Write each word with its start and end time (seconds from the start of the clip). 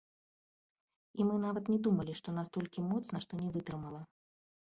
І 1.19 1.25
мы 1.27 1.35
нават 1.43 1.65
не 1.73 1.77
думалі, 1.89 2.15
што 2.19 2.35
настолькі 2.39 2.85
моцна, 2.93 3.17
што 3.27 3.33
не 3.45 3.49
вытрымала. 3.59 4.01